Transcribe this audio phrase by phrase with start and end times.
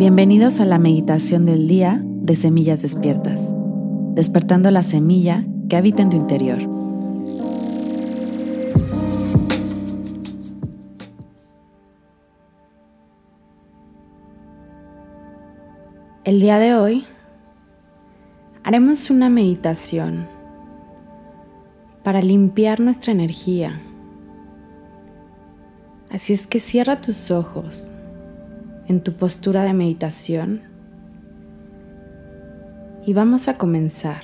[0.00, 3.52] Bienvenidos a la meditación del día de Semillas Despiertas,
[4.14, 6.58] despertando la semilla que habita en tu interior.
[16.24, 17.04] El día de hoy
[18.64, 20.26] haremos una meditación
[22.02, 23.82] para limpiar nuestra energía.
[26.10, 27.92] Así es que cierra tus ojos
[28.90, 30.62] en tu postura de meditación
[33.06, 34.22] y vamos a comenzar.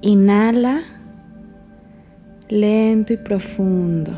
[0.00, 0.84] Inhala
[2.48, 4.12] lento y profundo.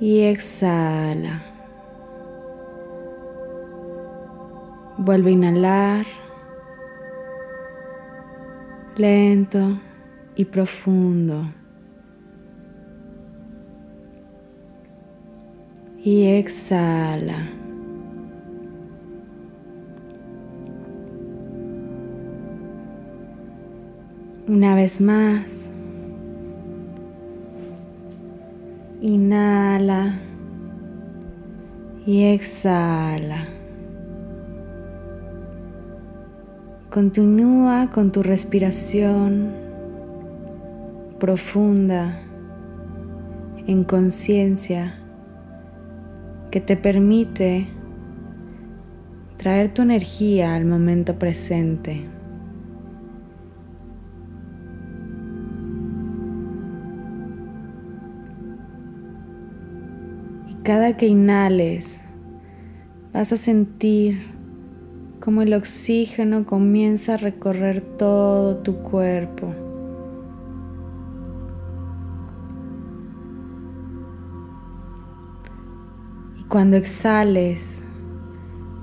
[0.00, 1.42] Y exhala.
[4.96, 6.06] Vuelve a inhalar
[8.96, 9.80] lento
[10.36, 11.59] y profundo.
[16.02, 17.50] Y exhala.
[24.48, 25.70] Una vez más.
[29.02, 30.18] Inhala
[32.06, 33.46] y exhala.
[36.88, 39.50] Continúa con tu respiración
[41.18, 42.22] profunda
[43.66, 44.99] en conciencia
[46.50, 47.68] que te permite
[49.36, 52.06] traer tu energía al momento presente.
[60.48, 62.00] Y cada que inhales
[63.12, 64.18] vas a sentir
[65.20, 69.69] como el oxígeno comienza a recorrer todo tu cuerpo.
[76.50, 77.84] Cuando exhales,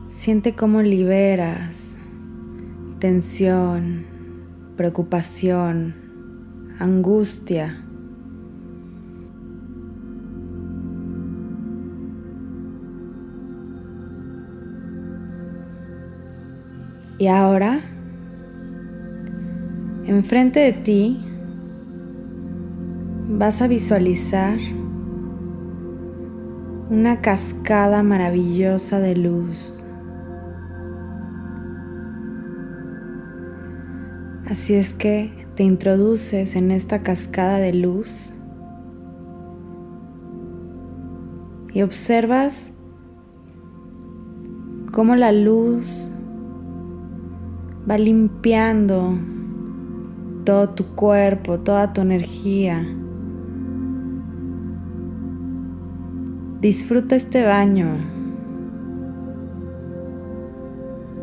[0.08, 2.00] siente cómo liberas
[2.98, 4.06] tensión,
[4.78, 5.94] preocupación,
[6.80, 7.84] angustia.
[17.20, 17.82] Y ahora,
[20.06, 21.20] enfrente de ti,
[23.28, 24.58] vas a visualizar
[26.90, 29.74] una cascada maravillosa de luz.
[34.50, 38.34] Así es que te introduces en esta cascada de luz
[41.74, 42.72] y observas
[44.94, 46.10] cómo la luz
[47.90, 49.18] va limpiando
[50.46, 52.86] todo tu cuerpo, toda tu energía.
[56.62, 57.86] Disfruta este baño.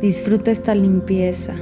[0.00, 1.56] Disfruta esta limpieza.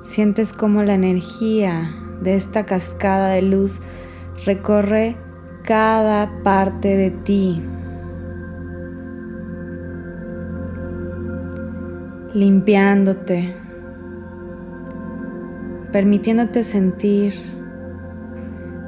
[0.00, 3.82] Sientes como la energía de esta cascada de luz
[4.46, 5.16] recorre
[5.64, 7.62] cada parte de ti,
[12.32, 13.61] limpiándote,
[15.92, 17.34] permitiéndote sentir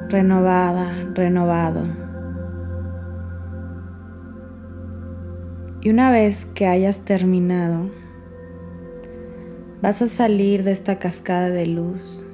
[0.09, 1.83] renovada, renovado.
[5.81, 7.91] Y una vez que hayas terminado,
[9.83, 12.25] vas a salir de esta cascada de luz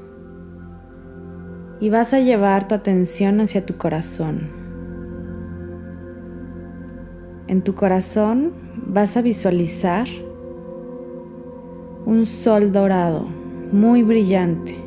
[1.81, 4.49] y vas a llevar tu atención hacia tu corazón.
[7.47, 8.53] En tu corazón
[8.87, 10.07] vas a visualizar
[12.05, 13.40] un sol dorado
[13.71, 14.77] muy brillante.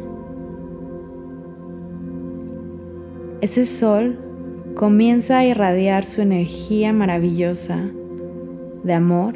[3.41, 4.19] Ese sol
[4.75, 7.91] comienza a irradiar su energía maravillosa
[8.83, 9.34] de amor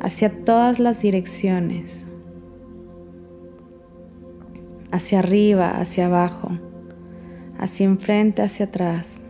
[0.00, 2.04] hacia todas las direcciones,
[4.90, 6.50] hacia arriba, hacia abajo
[7.58, 9.20] hacia enfrente, hacia atrás,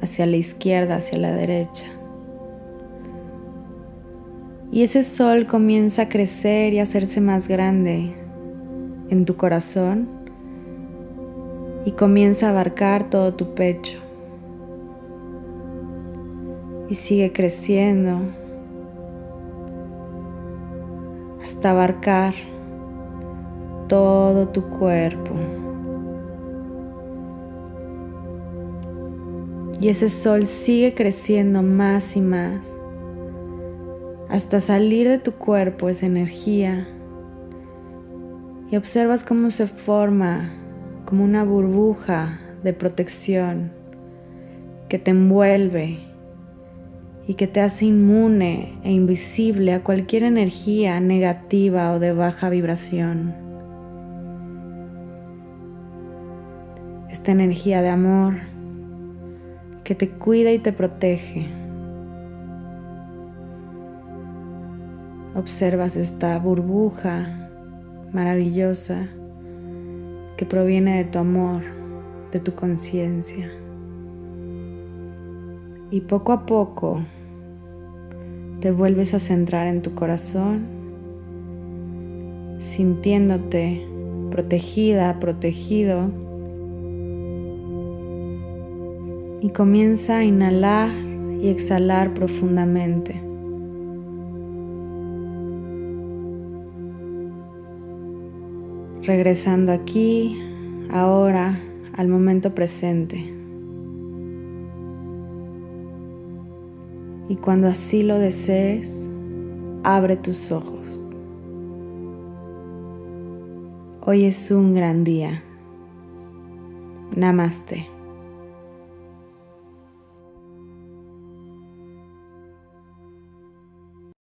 [0.00, 1.86] hacia la izquierda, hacia la derecha.
[4.76, 8.12] Y ese sol comienza a crecer y a hacerse más grande
[9.08, 10.06] en tu corazón
[11.86, 13.98] y comienza a abarcar todo tu pecho.
[16.90, 18.20] Y sigue creciendo
[21.42, 22.34] hasta abarcar
[23.88, 25.32] todo tu cuerpo.
[29.80, 32.75] Y ese sol sigue creciendo más y más
[34.36, 36.86] hasta salir de tu cuerpo esa energía
[38.70, 40.50] y observas cómo se forma
[41.06, 43.72] como una burbuja de protección
[44.90, 46.00] que te envuelve
[47.26, 53.34] y que te hace inmune e invisible a cualquier energía negativa o de baja vibración.
[57.08, 58.34] Esta energía de amor
[59.82, 61.65] que te cuida y te protege.
[65.36, 67.50] Observas esta burbuja
[68.10, 69.06] maravillosa
[70.38, 71.60] que proviene de tu amor,
[72.32, 73.50] de tu conciencia.
[75.90, 77.00] Y poco a poco
[78.60, 80.62] te vuelves a centrar en tu corazón,
[82.58, 83.86] sintiéndote
[84.30, 86.10] protegida, protegido.
[89.42, 90.88] Y comienza a inhalar
[91.42, 93.25] y exhalar profundamente.
[99.06, 100.38] Regresando aquí,
[100.90, 101.58] ahora,
[101.94, 103.36] al momento presente.
[107.28, 108.92] y cuando así lo desees,
[109.82, 111.02] abre tus ojos.
[114.02, 115.42] Hoy es un gran día.
[117.14, 117.95] Namaste.